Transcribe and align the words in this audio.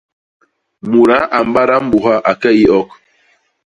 Mudaa 0.91 1.25
a 1.37 1.39
mbada 1.47 1.75
mbuha 1.85 2.13
a 2.29 2.33
ke 2.41 2.49
i 2.63 2.65
ok. 2.79 2.89